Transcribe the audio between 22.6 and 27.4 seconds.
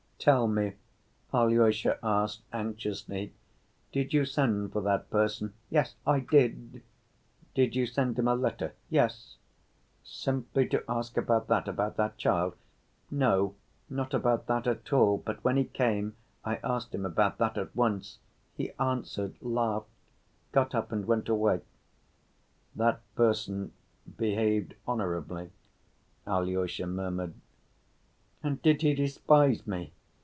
"That person behaved honorably," Alyosha murmured.